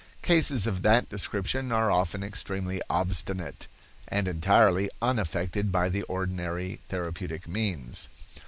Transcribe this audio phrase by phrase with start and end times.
[0.23, 3.67] Cases of that description are often extremely obstinate,
[4.07, 8.09] and entirely unaffected by the ordinary therapeutic means.